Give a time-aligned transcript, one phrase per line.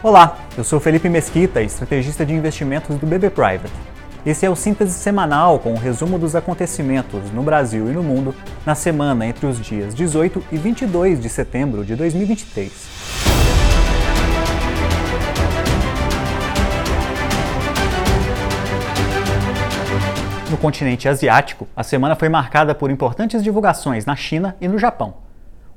[0.00, 3.72] Olá, eu sou Felipe Mesquita, estrategista de investimentos do BB Private.
[4.24, 8.04] Esse é o síntese semanal com o um resumo dos acontecimentos no Brasil e no
[8.04, 8.32] mundo
[8.64, 12.70] na semana entre os dias 18 e 22 de setembro de 2023.
[20.48, 25.27] No continente asiático, a semana foi marcada por importantes divulgações na China e no Japão.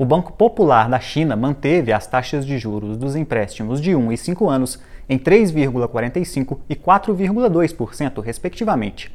[0.00, 4.16] O Banco Popular da China manteve as taxas de juros dos empréstimos de 1 e
[4.16, 4.78] 5 anos
[5.08, 9.12] em 3,45% e 4,2%, respectivamente.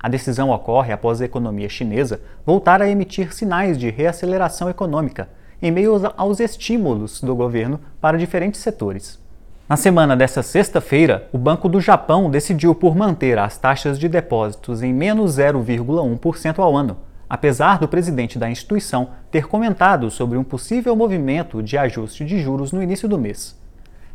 [0.00, 5.28] A decisão ocorre após a economia chinesa voltar a emitir sinais de reaceleração econômica,
[5.62, 9.20] em meio aos estímulos do governo para diferentes setores.
[9.68, 14.82] Na semana desta sexta-feira, o Banco do Japão decidiu por manter as taxas de depósitos
[14.82, 16.96] em menos 0,1% ao ano,
[17.28, 22.72] apesar do presidente da instituição ter comentado sobre um possível movimento de ajuste de juros
[22.72, 23.58] no início do mês.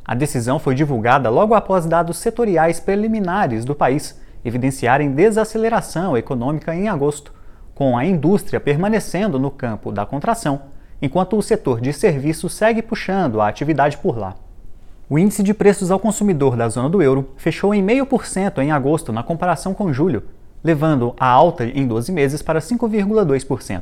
[0.03, 6.89] A decisão foi divulgada logo após dados setoriais preliminares do país evidenciarem desaceleração econômica em
[6.89, 7.33] agosto,
[7.75, 10.63] com a indústria permanecendo no campo da contração,
[11.01, 14.35] enquanto o setor de serviços segue puxando a atividade por lá.
[15.09, 19.11] O índice de preços ao consumidor da zona do euro fechou em 0,5% em agosto
[19.11, 20.23] na comparação com julho,
[20.63, 23.81] levando a alta em 12 meses para 5,2%.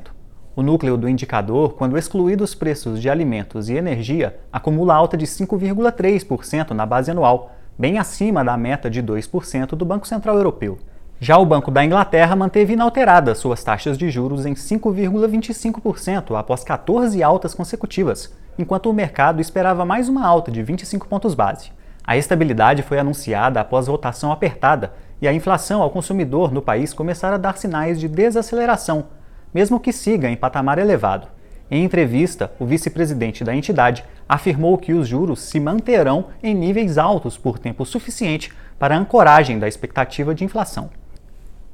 [0.56, 6.72] O núcleo do indicador, quando excluídos preços de alimentos e energia, acumula alta de 5,3%
[6.72, 10.78] na base anual, bem acima da meta de 2% do Banco Central Europeu.
[11.22, 17.22] Já o Banco da Inglaterra manteve inalteradas suas taxas de juros em 5,25% após 14
[17.22, 21.72] altas consecutivas, enquanto o mercado esperava mais uma alta de 25 pontos base.
[22.10, 27.32] A estabilidade foi anunciada após votação apertada e a inflação ao consumidor no país começar
[27.32, 29.10] a dar sinais de desaceleração,
[29.54, 31.28] mesmo que siga em patamar elevado.
[31.70, 37.38] Em entrevista, o vice-presidente da entidade afirmou que os juros se manterão em níveis altos
[37.38, 40.90] por tempo suficiente para a ancoragem da expectativa de inflação.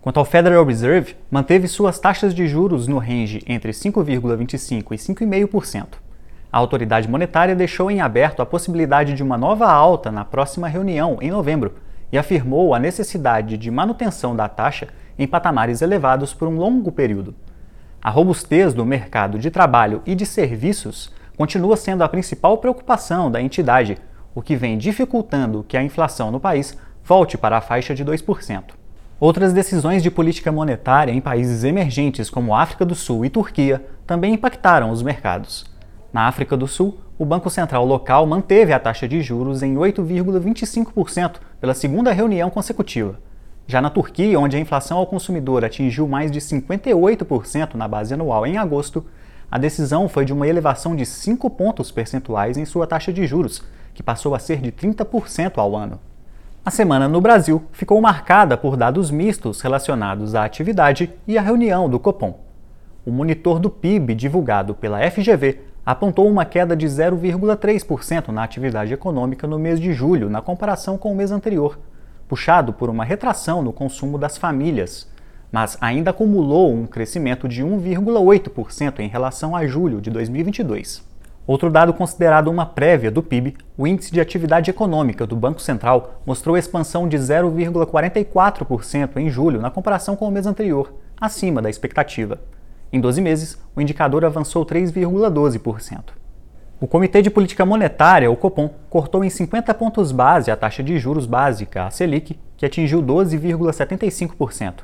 [0.01, 6.04] Quanto ao Federal Reserve, manteve suas taxas de juros no range entre 5,25% e 5,5%.
[6.55, 11.17] A autoridade monetária deixou em aberto a possibilidade de uma nova alta na próxima reunião,
[11.19, 11.73] em novembro,
[12.13, 14.87] e afirmou a necessidade de manutenção da taxa
[15.19, 17.35] em patamares elevados por um longo período.
[18.01, 23.41] A robustez do mercado de trabalho e de serviços continua sendo a principal preocupação da
[23.41, 23.97] entidade,
[24.33, 28.63] o que vem dificultando que a inflação no país volte para a faixa de 2%.
[29.19, 34.35] Outras decisões de política monetária em países emergentes como África do Sul e Turquia também
[34.35, 35.74] impactaram os mercados.
[36.15, 41.41] Na África do Sul, o Banco Central local manteve a taxa de juros em 8,25%
[41.59, 43.19] pela segunda reunião consecutiva.
[43.67, 48.47] Já na Turquia, onde a inflação ao consumidor atingiu mais de 58% na base anual
[48.47, 49.05] em agosto,
[49.51, 53.61] a decisão foi de uma elevação de 5 pontos percentuais em sua taxa de juros,
[53.93, 55.99] que passou a ser de 30% ao ano.
[56.63, 61.89] A semana no Brasil ficou marcada por dados mistos relacionados à atividade e à reunião
[61.89, 62.39] do Copom.
[63.05, 69.45] O monitor do PIB divulgado pela FGV apontou uma queda de 0,3% na atividade econômica
[69.45, 71.77] no mês de julho, na comparação com o mês anterior,
[72.27, 75.07] puxado por uma retração no consumo das famílias,
[75.51, 81.05] mas ainda acumulou um crescimento de 1,8% em relação a julho de 2022.
[81.47, 86.19] Outro dado considerado uma prévia do PIB, o Índice de Atividade Econômica do Banco Central
[86.25, 90.91] mostrou expansão de 0,44% em julho na comparação com o mês anterior,
[91.21, 92.39] acima da expectativa.
[92.91, 96.13] Em 12 meses, o indicador avançou 3,12%.
[96.79, 100.99] O Comitê de Política Monetária, o Copom, cortou em 50 pontos base a taxa de
[100.99, 104.83] juros básica, a Selic, que atingiu 12,75%.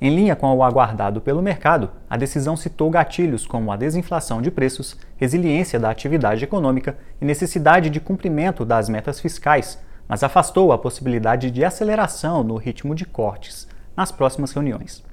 [0.00, 4.50] Em linha com o aguardado pelo mercado, a decisão citou gatilhos como a desinflação de
[4.50, 9.78] preços, resiliência da atividade econômica e necessidade de cumprimento das metas fiscais,
[10.08, 15.04] mas afastou a possibilidade de aceleração no ritmo de cortes nas próximas reuniões.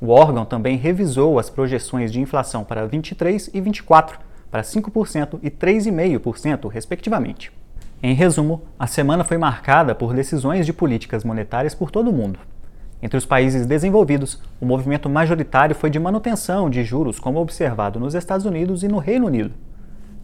[0.00, 5.50] O órgão também revisou as projeções de inflação para 23 e 24, para 5% e
[5.50, 7.52] 3,5%, respectivamente.
[8.00, 12.38] Em resumo, a semana foi marcada por decisões de políticas monetárias por todo o mundo.
[13.02, 18.14] Entre os países desenvolvidos, o movimento majoritário foi de manutenção de juros, como observado nos
[18.14, 19.52] Estados Unidos e no Reino Unido.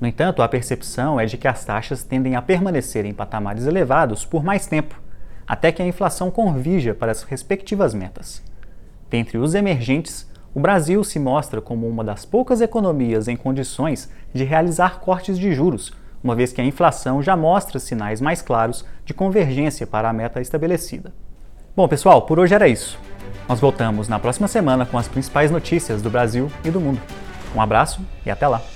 [0.01, 4.25] No entanto, a percepção é de que as taxas tendem a permanecer em patamares elevados
[4.25, 5.01] por mais tempo,
[5.47, 8.41] até que a inflação convija para as respectivas metas.
[9.11, 14.45] Dentre os emergentes, o Brasil se mostra como uma das poucas economias em condições de
[14.45, 15.93] realizar cortes de juros,
[16.23, 20.41] uma vez que a inflação já mostra sinais mais claros de convergência para a meta
[20.41, 21.13] estabelecida.
[21.77, 22.99] Bom, pessoal, por hoje era isso.
[23.49, 27.01] Nós voltamos na próxima semana com as principais notícias do Brasil e do mundo.
[27.55, 28.74] Um abraço e até lá!